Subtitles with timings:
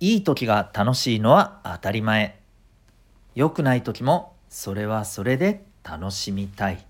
[0.00, 2.38] いい時が楽しいのは当たり前。
[3.34, 6.84] 良くない時もそれはそれで楽しみたい。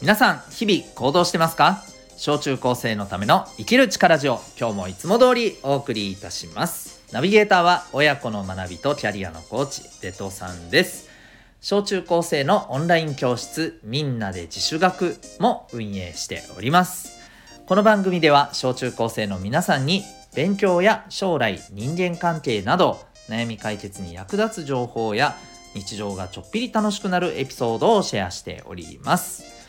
[0.00, 1.89] 皆さん日々行動してますか？
[2.22, 4.40] 小中高生のための生きる力ジオ。
[4.58, 7.02] 今日もいつも通りお送りいたします。
[7.12, 11.08] ナビゲーターは親子の学びとキャリアのコーチデトさんです。
[11.62, 17.18] 小中高生のオンライン教室みんなで自主学も運営しております。
[17.64, 20.02] この番組では小中高生の皆さんに
[20.34, 25.36] 勉強や将来人間関係など悩み解決に役立つ情報や
[25.74, 29.59] 日常がちょっぴり楽しくなるエピソードをシェアしております。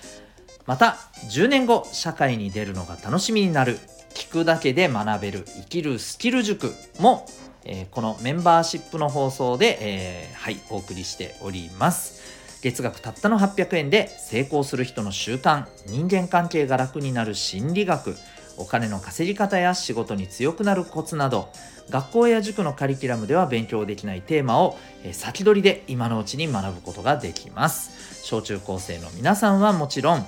[0.72, 0.96] また
[1.30, 3.78] 10年後社会に出るのが楽しみになる。
[4.14, 5.44] 聞くだけで学べる。
[5.46, 7.26] 生きるスキル塾も、
[7.66, 12.22] えー、このメンバーシップの放送で、えー、はいお送りしております。
[12.62, 18.16] 月額たったの800円で成功する人の習慣人間関係が楽になる心理学
[18.56, 21.50] お金の稼ぎ方や仕事に強くなるコツなど
[21.90, 24.78] 学校や塾のカリキュラムでは勉強できないテーマを
[25.12, 28.24] 先取りで今のうちに学ぶことができます。
[28.24, 30.26] 小中高生の皆さんはもちろん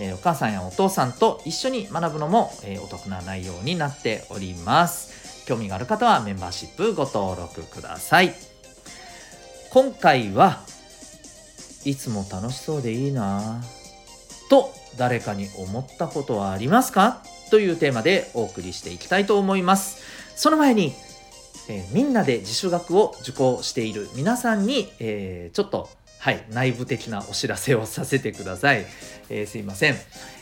[0.00, 5.44] えー、お母さんやお父さんと一緒に学ぶのも、えー、お得な内容になっております。
[5.46, 8.34] 興味がある方はメンバーシップご登録ください。
[9.70, 10.62] 今回は
[11.84, 13.62] いつも楽しそうでいいな
[14.50, 17.22] と誰かに思ったことはありますか？
[17.50, 20.02] というテーマでお送りしていきたいと思います。
[20.36, 20.94] その前に、
[21.68, 25.88] えー、みんなで自主学を受講している皆さんに、えー、ちょっと
[26.22, 28.86] はい、内部的なお知らせをさせてください。
[29.28, 29.96] えー、すいません。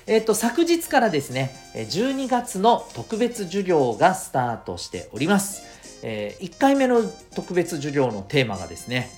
[0.06, 5.62] えっ、ー、と、昨日からですね、12月の特別授業がスタートしております。
[6.02, 7.00] えー、1回目の
[7.34, 9.08] 特別授業のテーマがですね、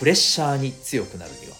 [0.00, 1.56] プレッシャーに強くなるには。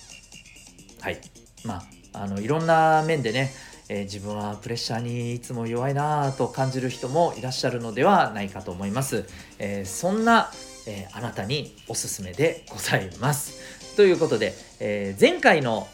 [1.00, 1.20] はい。
[1.64, 3.52] まあ、あの、いろんな面でね、
[3.88, 9.26] え、自分はプレッシャーにいつも弱いなぁと感じる人もいらっしゃるのではないかと思います。
[9.60, 10.50] え、そんな、
[10.88, 13.77] え、あなたにおすすめでございます。
[13.98, 15.88] ということで、えー、前回の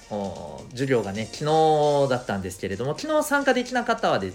[0.73, 4.31] 授業がね、昨日だったんですけれども、昨日参加できなかったはで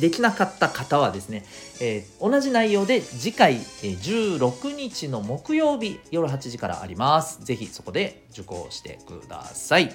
[0.00, 1.44] できなかった方はですね、
[1.82, 7.44] えー、同じ内容で次回、えー、16日の木曜日夜8時からあります。
[7.44, 9.94] ぜひそこで受講してください。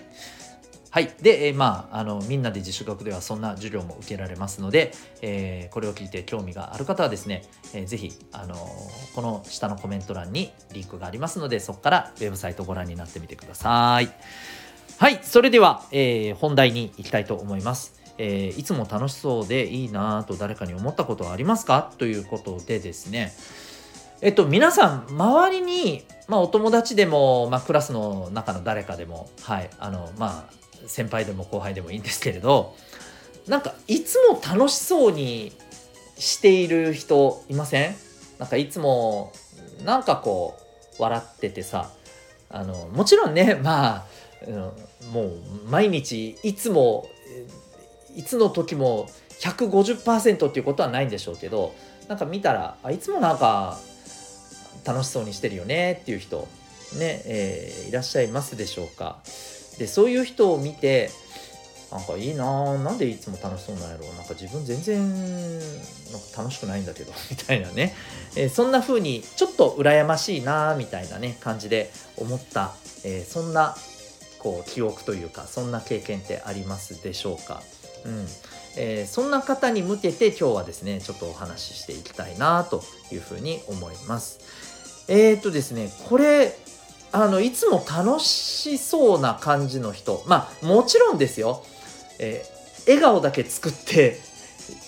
[0.95, 1.13] はい。
[1.21, 8.55] で、えー、まあ、あの、みんなで自主学ではそんな授業も受けられますので、えー、これを聞いて興味がある方はですね、えー、ぜひ、あの
[9.13, 14.09] この下のコメント欄にリンクがありますので、そこからウェブサイトをご覧になってみてください。
[14.97, 15.19] はい。
[15.21, 17.99] それでは、えー、本題に行きたいと思います。
[18.17, 21.91] えー、いつも楽しそうでいいなと誰かに思ったことはありますか？
[21.97, 23.33] ということでですね、
[24.21, 32.75] えっと、皆さん、周りに、まあ、お友達でも、まあ、クラスの中の誰かでも、はい、あの、まあ、先輩でも後輩でもいいんですけれど
[33.47, 35.51] なんかいつも楽しそうに
[36.17, 37.95] している人いません？
[38.39, 39.33] なんかいつも
[39.83, 40.57] なんかこ
[40.97, 41.91] う笑っててさ
[42.49, 44.05] あのもちろんねまあ、
[44.47, 44.55] うん、
[45.11, 45.31] もう
[45.69, 47.07] 毎日いつも
[48.15, 49.07] いつの時も
[49.41, 51.75] 150%っていうことはないんでしょうけど
[52.07, 53.77] なんか見たらあいつもなんか
[54.85, 56.47] 楽しそうにしてるよねっていう人
[56.97, 59.19] ね、えー、いらっしゃいますでしょうか？
[59.77, 61.09] でそういう人を見て
[61.91, 65.61] なんかいいななんでいつも楽しそうなんやろうなんか自分全然なん
[66.33, 67.95] か楽しくないんだけど みたいなね、
[68.35, 73.77] えー、そんな風にちょっと羨ましいなみたいなね感じで思った、えー、そんな
[74.39, 77.63] こう記憶というかそんな経験ってありますでしょうか。
[78.03, 78.27] うん
[78.77, 84.39] えー、そんな方に向けて今日はですねちょっとお話ししていきたいなというふうに思います。
[85.07, 86.57] えー、っとですねこれ
[87.23, 90.23] あのいつも楽しそうな感じの人。
[90.27, 91.63] まあもちろんですよ、
[92.19, 94.19] えー、笑顔だけ作って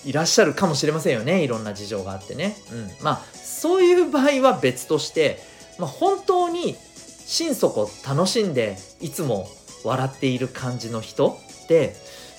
[0.04, 1.42] いらっしゃるかもしれませんよね。
[1.42, 5.38] いろんな事情があってね、うん、まあそういう場合は別として、
[5.78, 6.76] まあ、本当に
[7.26, 9.48] 心底楽しんでいつも
[9.84, 11.94] 笑っている感じの人って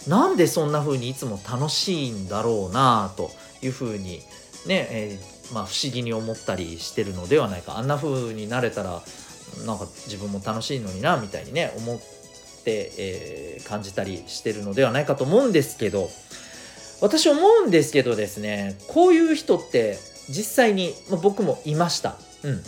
[0.08, 3.32] なんでそんな風にいつも楽しいんだろうなと
[3.62, 4.22] いう風に
[4.66, 7.78] ね、えー、まあ、不思議に思ったりしてるのではないか。
[7.78, 9.02] あんな風になれたら
[9.66, 11.98] なんか自分も楽しいのになみたいにね思っ
[12.64, 16.10] て、えー、感じたりしてるのではないかと思うんですけど
[17.02, 19.98] 私思うんですけどですねこういう人って
[20.30, 22.16] 実際に、まあ、僕もいました。
[22.44, 22.62] うん。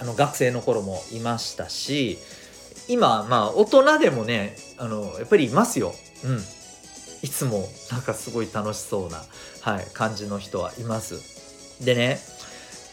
[0.00, 2.18] あの学生の頃もいましたし
[2.86, 5.92] 今まあ大人でもねあのやっぱりいますよ。
[6.24, 6.38] うん。
[7.22, 9.22] いつもなんかすごい楽しそうな、
[9.62, 12.18] はい、感じの人はいますでね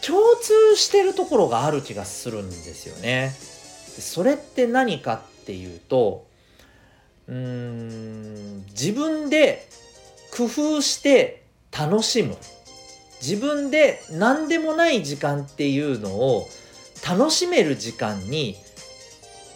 [0.06, 3.34] 共通してるところがある気がするんですよね。
[4.00, 6.28] それって何かっていうと
[7.28, 9.68] うーん自分で
[10.32, 12.38] 工夫して楽しむ。
[13.22, 16.48] 自分で何でもない時間っていうのを
[17.08, 18.56] 楽しめる時間に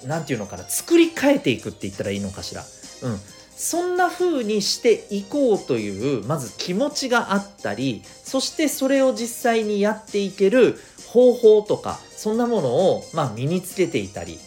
[0.05, 2.63] 何て言うのかな作り変えていくって言ったらいいのかしら。
[3.03, 3.19] うん、
[3.59, 14.39] そんな風にしていこうというまず気持ちがあったりそしてそれを実際にやっていける方法とかそんなものを、まあ、身につけていたり、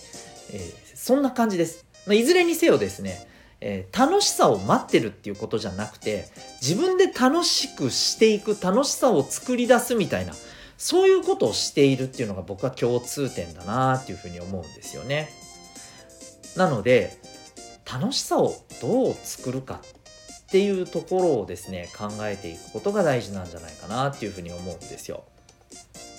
[0.51, 1.85] えー、そんな感じです。
[2.07, 3.29] まあ、いずれにせよですね
[3.65, 6.25] えー、楽しさを待ってるっていうことじゃなくて
[6.61, 10.33] 自分で楽しくしていく楽しさを作り出すみたいな
[10.77, 15.29] そういうことをしているっていうのが僕は共通点だなっていうふうに思うんですよね。
[16.57, 17.22] なので
[17.93, 19.81] 楽しさをどう作るか
[20.47, 25.25] っていうところをですね考えていくことが大事なんじゃないかなっていうふうに思うんですよ。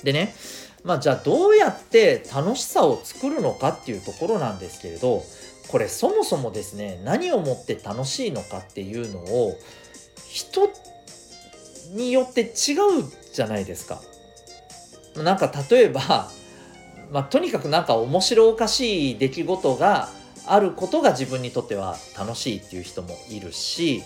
[0.03, 0.35] でね
[0.83, 5.23] まあじゃあどうやって楽しさを作るのかっていうところなんですけれど
[5.69, 9.57] これそもそもですね何をもって楽しいのかっていうのを
[10.29, 10.69] 人
[11.91, 12.53] によって違う
[13.33, 14.01] じゃないですか。
[15.15, 16.31] なんか例えば、
[17.11, 20.09] まあ、とにかくなんか面白おかしい出来事が
[20.45, 24.03] あることが自分にとっては楽しいっていう人もいるし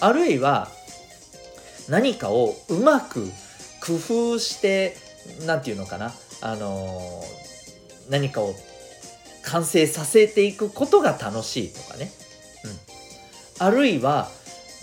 [0.00, 0.68] あるいは
[1.88, 3.30] 何かをうまく
[3.80, 4.96] 工夫して
[5.46, 6.12] 何て言うのかな
[6.42, 8.54] あのー、何かを
[9.44, 12.10] 完成させていくことが楽しいとかね、
[13.60, 14.28] うん、あるいは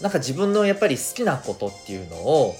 [0.01, 2.55] なんか自分のやっぱり好きなことっていうのを、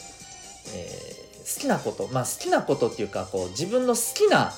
[0.76, 4.52] えー、好きなことまあ好きなことっていうかこう自分の好きな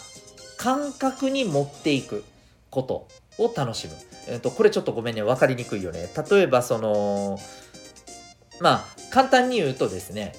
[0.57, 2.23] 感覚に持っていく
[2.69, 3.07] こと。
[3.37, 3.93] を楽しむ、
[4.27, 7.39] えーと、これちょっとごめんね分かりにくいよね例えばその
[8.59, 10.33] まあ簡単に言うとですね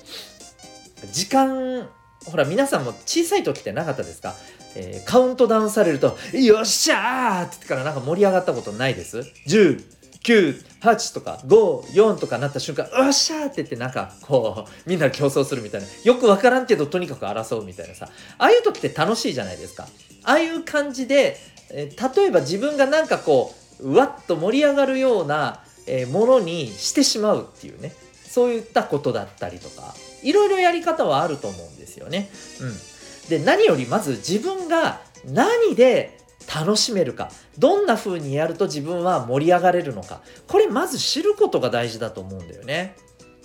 [1.13, 1.89] 時間
[2.27, 4.35] ほら皆さんも小さい時ってなかったですか？
[4.77, 9.81] えー、カウントダウンされると、よっしゃーって言ってからなんか盛り上がったことないです ?10、
[10.25, 15.87] 9、8とか5、4とかなった瞬間、よっしゃーって言ってなんかこう、みんな競争するみたいな。
[16.03, 18.09] よくわからんけどとにかく争うみたいなさ。
[18.39, 19.87] ああいう時って楽しいじゃないですか。
[20.25, 21.37] ああいう感じで、
[21.75, 27.93] え、例えば自分がなんかこう、うわっと盛り上がるような、え、ものにしてしまうっていうね。
[28.27, 32.31] そういったことだったりとか、いろいろやり方はあると思うんですよね。
[32.61, 32.95] うん。
[33.29, 36.19] で何よりまず自分が何で
[36.53, 42.97] 楽しめるかどんな風にやると自分は盛り上がれるのかこれまず知ることが大事だと思うんだよね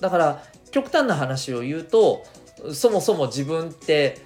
[0.01, 2.23] だから極端な話を言うと
[2.73, 4.17] そもそも自分って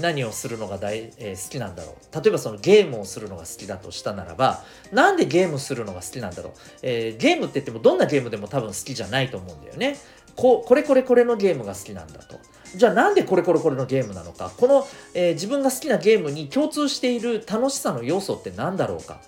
[0.00, 2.22] 何をするのが大、えー、好きなんだろう。
[2.22, 4.62] 例えばそのゲームをするのが好きだとしたならば
[4.92, 9.96] なんでゲームするのが好きなんだろう、えー、ゲームって言ってもどんなゲームでも多分好きじゃないと思うんだよね。
[10.36, 12.38] ここれこれこれのゲームが好きなんだと。
[12.74, 14.50] じゃあなんでこれこれこれのゲームなのか。
[14.56, 19.20] この、えー、自分が好きなゲームに共通している楽しさの要素って何だろうか。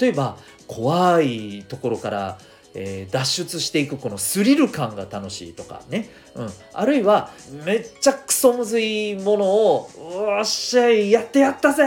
[0.00, 0.36] 例えば
[0.66, 2.38] 怖いところから
[2.74, 7.30] えー、脱出していくこのスリル感が楽しいとかね、うん、あるいは
[7.64, 11.84] めっちゃソむずいものを「おっしゃいやってやったぜ!」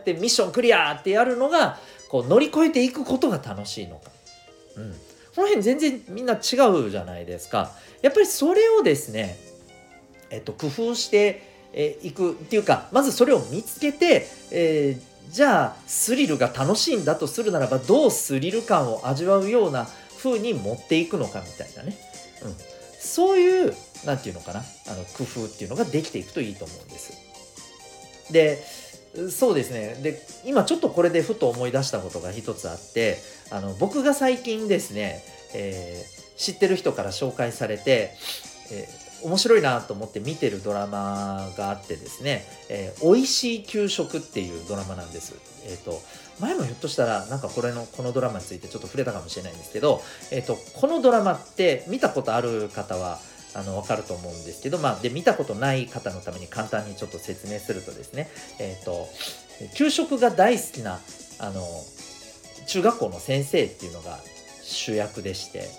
[0.00, 1.78] ってミッションクリアってやるのが
[2.08, 4.10] こう乗り越えていくことが楽しいのか、
[4.76, 4.92] うん、
[5.34, 7.72] この辺全然みんな違うじゃないですか。
[8.02, 9.38] やっぱりそれをですね
[10.30, 11.42] えっと、工夫して
[12.02, 19.86] いくっていうかまずそれを見つけて、えー、じゃあスリルが楽しいんだとするならばどうスリル感を味わうような
[20.18, 21.96] 風に持っていくのかみたいなね、
[22.42, 22.56] うん、
[22.98, 24.60] そういう何て言うのかな？
[24.60, 27.12] あの工夫っていうのができていくといいと思うんです。
[28.32, 28.62] で
[29.30, 33.18] そうですねで今ちょっとこれでふと思い出したことが一つあって
[33.50, 35.22] あの僕が最近ですね、
[35.54, 38.12] えー、知ってる人から紹介されて、
[38.72, 45.32] えー面白いなと思って見てるドラマがあってですね「えー、美味しい給食」っていうドラマなんです。
[45.64, 46.02] え、ー、と
[46.38, 53.18] 前もひょっとしたらなんかこれのこのドラマについてちょっと触れたかもしれないんですけど、えーと、このドラマって見たことある方は
[53.56, 58.28] あの分かると思うんですけど、まあ、で見たことない方のために簡単にちょっと説明するとですね、
[58.60, 59.08] えーと、
[59.74, 61.00] 給食が大好きな
[61.38, 61.62] あの
[62.66, 64.18] 中学校の先生っていうのが
[64.62, 65.70] 主役でして、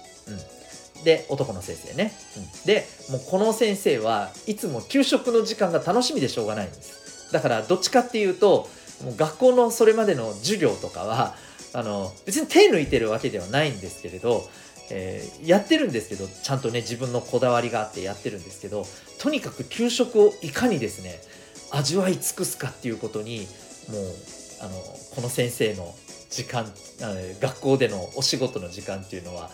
[0.97, 7.31] うん、で男の先生ね、うん、でもうこの先生はいつも給食の時間が楽しみでしょうがないんです。
[7.31, 8.67] だからどっちかっていうと
[9.03, 11.35] もう学校のそれまでの授業とかは
[11.73, 14.49] あの別に手抜いてるわけではないんですけれど、
[14.89, 18.85] えー、やってるんですけどちゃんとね自分のこだわりがあってやってるんですけど
[19.19, 21.19] とにかく給食をいかにですね
[21.71, 23.47] 味わい尽くすかっていうことに
[23.89, 24.05] もう
[24.61, 24.71] あの
[25.15, 25.93] この先生の
[26.29, 26.65] 時間
[27.41, 29.49] 学校でのお仕事の時間っていうのは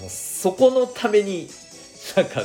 [0.00, 1.48] もうそこのために
[2.16, 2.42] なんか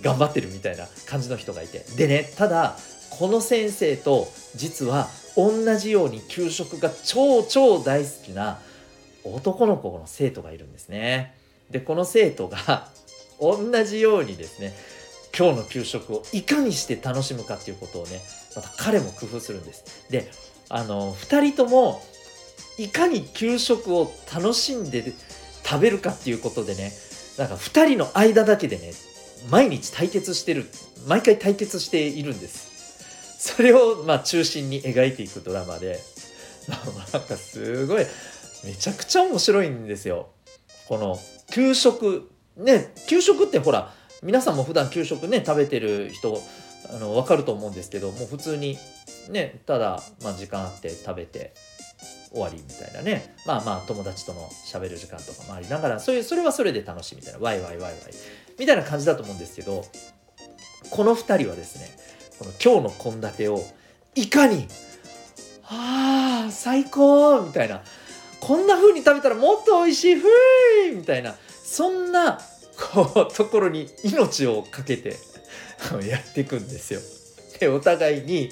[0.00, 2.76] 頑張ってるみたいな感じの人がいてでねただ
[3.10, 8.58] この先生と実は同じように給食が超超大好きな
[9.24, 11.34] 男の子の生徒がいるんですね。
[11.70, 12.88] でこの生徒が
[13.40, 14.76] 同じようにですね
[15.36, 18.20] 今日の給食をいかにして楽しむかっていうことをね
[18.56, 19.84] また彼も工夫するんです。
[20.10, 20.30] で
[20.68, 22.02] あの2人とも
[22.78, 25.12] いかに給食を楽しんで
[25.64, 26.92] 食べるかっていうことでね
[27.38, 28.92] なんか2人の間だけでね
[29.48, 30.66] 毎日対決してる
[31.06, 32.70] 毎回対決しているんです。
[33.38, 36.00] それをまあ中心に描いていくドラマで。
[37.12, 38.06] なんかすごい
[38.64, 40.28] めちゃくちゃ面白いんですよ。
[40.90, 41.16] この
[41.52, 43.92] 給食ね給食ってほら
[44.24, 46.36] 皆さんも普段給食ね食べてる人
[46.92, 48.76] あの分かると思うんですけどもう普通に
[49.30, 51.54] ねただ、まあ、時間あって食べて
[52.32, 53.36] 終わりみたいなね。
[53.46, 57.38] まあまあ友達とのしゃべる時間とかもありながらそういうそれはそれで楽しいみたいな。
[57.38, 57.94] ワイワイワイワイ。
[58.58, 59.84] みたいな感じだと思うんですけど
[60.90, 61.88] この2人はですね
[62.40, 63.62] この今日の献立を
[64.16, 64.66] いかに
[65.70, 67.80] 「ああ最高!」みたいな。
[68.50, 70.14] こんな風に食べたらもっと美味しい。
[70.16, 71.36] ふーみたいな。
[71.62, 72.40] そんな
[72.92, 75.10] こうところに命をかけて
[76.04, 77.00] やっていくんですよ。
[77.60, 78.50] でお互いに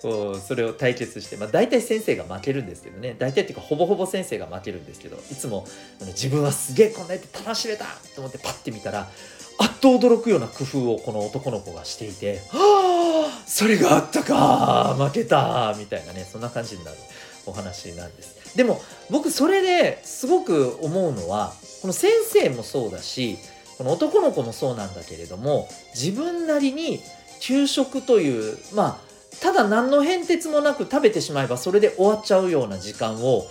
[0.00, 3.14] それを対決して、まあ、大体先生が負けるんですけどね。
[3.18, 5.66] 大体っていうかほぼほぼ先生が負けるんですけどいつも
[6.00, 7.84] 自分はすげえこんなやって楽しめた
[8.14, 9.10] と思ってパッて見たら
[9.58, 16.96] あっと驚くような工夫をこの男の子がしていて「はあそれがあったか負けた」みたいなねそんな感じになる。
[17.50, 18.56] お話なんです。
[18.56, 18.80] でも
[19.10, 21.52] 僕それですごく思うのは
[21.82, 23.38] この先生もそうだし
[23.78, 27.00] この男の子もそうなんだけれども自分なりに
[27.40, 33.46] 給食というまあただ何の変哲もなく食べてしまえばそれで終わっちゃうような時間を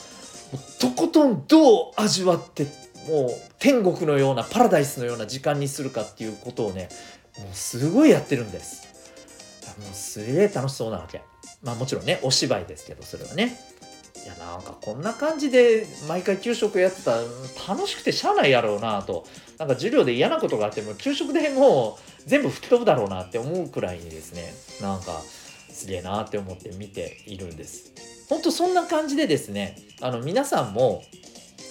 [0.80, 2.66] とことんどう味わって
[3.08, 3.30] もう
[3.60, 6.90] 天国のようなパラダイスのような時間にするかっていうことをね
[7.38, 8.88] もうすごいやってるんです。
[9.80, 11.22] もうすげえ楽しそうなわけ。
[11.64, 13.58] まあもちろんねお芝居ですけどそれはね。
[14.24, 17.24] いやなんかこんな感じで毎回給食やってたら
[17.68, 19.26] 楽しくてしゃあないやろうなと
[19.58, 25.22] なんか授業で嫌なことがあっても給食でもう全部吹き飛ぶだろうなって思うくらいにですねなんか
[25.70, 27.94] すげえなって思って見ているんです。
[28.30, 31.04] 本当そんな感じでですねあの皆さんも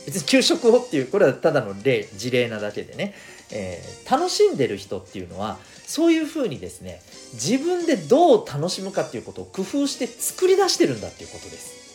[0.07, 3.14] 別に給食をっていうこれはただの例事例なだけでね、
[3.52, 7.00] えー、楽しんでる人っていうのはそういうふうにですね
[7.35, 11.88] 自分でどう楽しむかっていうことを工夫して作り出してるんだっていうことです。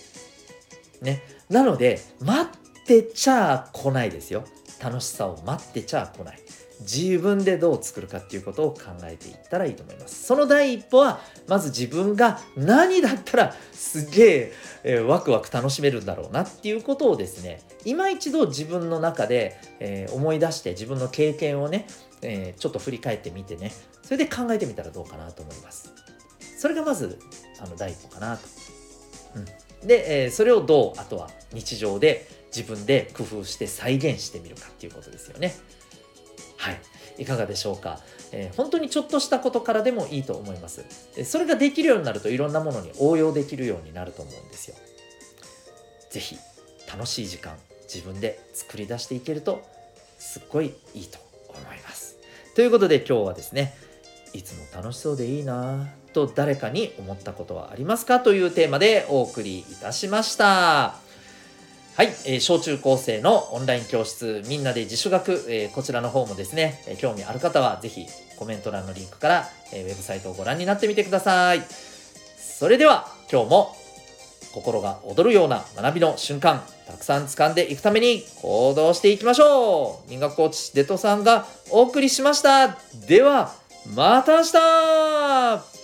[1.03, 4.45] ね、なので待ってちゃ来ないですよ
[4.81, 6.39] 楽しさを待ってちゃ来ない。
[6.81, 10.25] 自分でどう作るかっていうことを考えていったらいいと思います。
[10.25, 21.88] その第一歩はまず自分が何だったらすげええー、ワクワク楽しめるんだろうなっていうことをですね今一度自分の中で、えー、思い出して自分の経験をね、
[22.22, 25.91] えー、ちょっと振り返ってみてねそれで考えてみたらどうかなと思います。
[26.57, 27.19] それがまず
[27.62, 28.43] あの第一歩かなと。
[29.36, 29.45] うん、
[29.86, 35.56] で、えそれをどうあとは日常で自分で工夫して再現してみるかっていうことですよね。
[36.58, 36.82] はい。
[37.18, 38.00] いかがでしょうか、
[38.32, 40.84] えー、本当にちょっとしたことからでもいいと思います。
[41.25, 44.75] それができるようになるといろんなものに応用できるようになると思うんですよ。
[46.10, 46.38] 是非
[46.92, 49.62] 楽しい時間自分で作り出していけると
[50.18, 52.18] すっごいいいと思います。
[52.56, 53.75] ということで今日はですね
[54.34, 60.96] いつも楽しそうでいいなと誰かに思ったことはありますかというテーマでお送りいたしました。
[61.96, 71.62] はい、えー、小中高生のオンライン教室みんなで自主学、えー、こちらの方もですね、えー、興味ある方はぜひコメント欄のリンクから、えー、ウェブサイトをご覧になってみてください。
[72.38, 73.75] それでは今日も
[74.53, 82.77] 心が躍るような学びの瞬間たくさん掴んでいくために行動していきましょう民学コーチデトさんがお送りしました
[83.08, 83.51] では
[83.96, 85.83] また明日